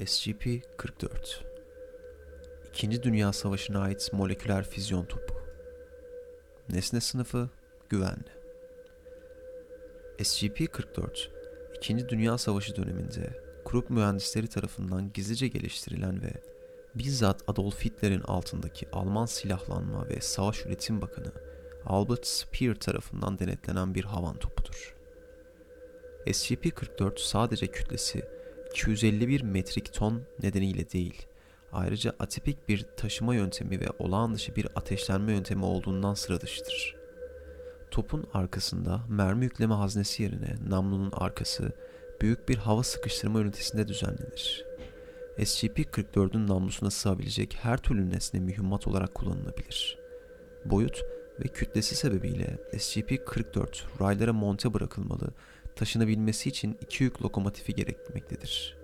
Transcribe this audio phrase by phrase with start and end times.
[0.00, 1.08] SCP-44
[2.68, 5.34] İkinci Dünya Savaşı'na ait moleküler füzyon topu.
[6.68, 7.48] Nesne sınıfı
[7.88, 8.30] güvenli.
[10.18, 11.28] SCP-44
[11.76, 16.32] İkinci Dünya Savaşı döneminde Krupp mühendisleri tarafından gizlice geliştirilen ve
[16.94, 21.32] bizzat Adolf Hitler'in altındaki Alman Silahlanma ve Savaş Üretim Bakanı
[21.86, 24.94] Albert Speer tarafından denetlenen bir havan topudur.
[26.26, 28.37] SCP-44 sadece kütlesi
[28.70, 31.26] 251 metrik ton nedeniyle değil,
[31.72, 36.96] ayrıca atipik bir taşıma yöntemi ve olağan dışı bir ateşlenme yöntemi olduğundan sıra dışıdır.
[37.90, 41.72] Topun arkasında mermi yükleme haznesi yerine namlunun arkası
[42.20, 44.64] büyük bir hava sıkıştırma ünitesinde düzenlenir.
[45.38, 49.98] SCP-44'ün namlusuna sığabilecek her türlü nesne mühimmat olarak kullanılabilir.
[50.64, 51.02] Boyut
[51.40, 55.30] ve kütlesi sebebiyle SCP-44 raylara monte bırakılmalı
[55.78, 58.76] taşınabilmesi için iki yük lokomotifi gerekmektedir.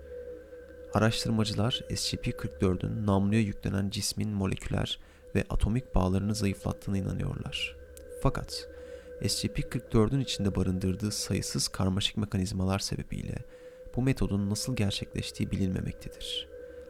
[0.93, 4.99] Araştırmacılar SCP-44'ün namluya yüklenen cismin moleküler
[5.35, 7.75] ve atomik bağlarını zayıflattığına inanıyorlar.
[8.21, 8.69] Fakat
[9.21, 13.35] SCP-44'ün içinde barındırdığı sayısız karmaşık mekanizmalar sebebiyle
[13.95, 16.47] bu metodun nasıl gerçekleştiği bilinmemektedir.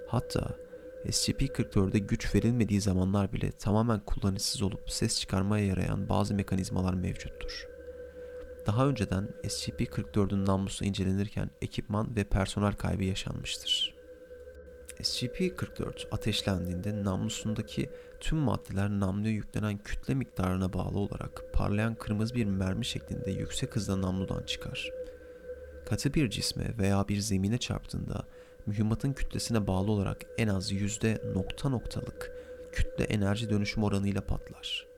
[0.08, 0.55] Hatta
[1.05, 7.74] SCP-44'e güç verilmediği zamanlar bile tamamen kullanışsız olup ses çıkarmaya yarayan bazı mekanizmalar mevcuttur.
[8.66, 13.95] Daha önceden SCP-44'ün namlusu incelenirken ekipman ve personel kaybı yaşanmıştır.
[15.02, 22.86] SCP-44 ateşlendiğinde namlusundaki tüm maddeler namluya yüklenen kütle miktarına bağlı olarak parlayan kırmızı bir mermi
[22.86, 24.89] şeklinde yüksek hızla namludan çıkar.
[25.86, 28.27] Katı bir cisme veya bir zemine çarptığında
[28.66, 32.31] mühimmatın kütlesine bağlı olarak en az yüzde nokta noktalık
[32.71, 34.94] kütle enerji dönüşüm oranıyla patlar.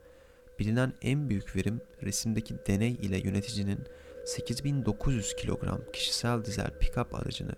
[0.60, 3.80] Bilinen en büyük verim resimdeki deney ile yöneticinin
[4.26, 7.54] 8900 kilogram kişisel dizel pick-up aracını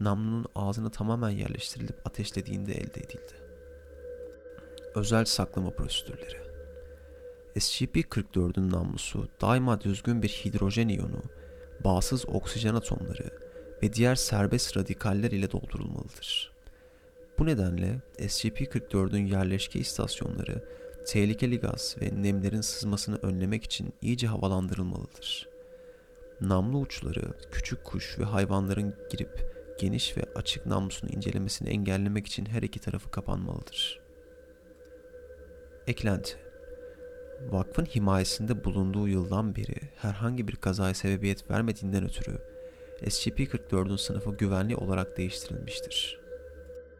[0.00, 3.32] namlunun ağzına tamamen yerleştirilip ateşlediğinde elde edildi.
[4.94, 6.48] Özel saklama prosedürleri
[7.56, 11.22] SCP-44'ün namlusu daima düzgün bir hidrojen iyonu,
[11.84, 13.30] bağsız oksijen atomları
[13.82, 16.52] ve diğer serbest radikaller ile doldurulmalıdır.
[17.38, 20.64] Bu nedenle SCP-44'ün yerleşke istasyonları
[21.06, 25.48] tehlikeli gaz ve nemlerin sızmasını önlemek için iyice havalandırılmalıdır.
[26.40, 32.62] Namlu uçları küçük kuş ve hayvanların girip geniş ve açık namlusunu incelemesini engellemek için her
[32.62, 34.00] iki tarafı kapanmalıdır.
[35.86, 36.36] Eklenti
[37.50, 42.38] Vakfın himayesinde bulunduğu yıldan beri herhangi bir kazaya sebebiyet vermediğinden ötürü
[43.02, 46.27] SCP-44'ün sınıfı güvenli olarak değiştirilmiştir.